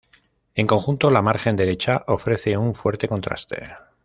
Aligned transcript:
En 0.55 0.65
conjunto, 0.65 1.11
la 1.11 1.21
margen 1.21 1.55
derecha 1.55 2.03
ofrece 2.07 2.57
un 2.57 2.73
fuerte 2.73 3.07
contraste. 3.07 3.69